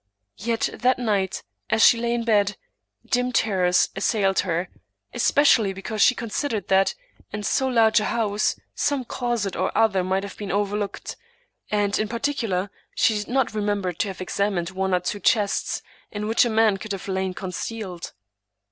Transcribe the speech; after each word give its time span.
Yet 0.39 0.71
that 0.73 0.97
night, 0.97 1.43
as 1.69 1.83
she 1.85 1.99
lay 1.99 2.15
in 2.15 2.23
bed, 2.23 2.57
dim 3.05 3.31
terrors 3.31 3.89
as 3.95 4.03
sailed 4.03 4.39
her, 4.39 4.67
especially 5.13 5.73
because 5.73 6.01
she 6.01 6.15
considered 6.15 6.69
that, 6.69 6.95
in 7.31 7.43
so 7.43 7.67
large 7.67 7.99
a 7.99 8.05
house, 8.05 8.59
some 8.73 9.05
closet 9.05 9.55
or 9.55 9.71
other 9.77 10.03
might 10.03 10.23
have 10.23 10.37
been 10.37 10.51
overlooked, 10.51 11.17
and, 11.69 11.99
in 11.99 12.07
particular, 12.07 12.71
she 12.95 13.13
did 13.13 13.27
not 13.27 13.53
remember 13.53 13.93
to 13.93 14.07
have 14.07 14.21
examined 14.21 14.71
one 14.71 14.95
or 14.95 15.01
two 15.01 15.19
chests, 15.19 15.83
in 16.11 16.25
which 16.27 16.45
a 16.45 16.49
man 16.49 16.77
could 16.77 16.93
have 16.93 17.07
lain 17.07 17.35
concealed. 17.35 18.11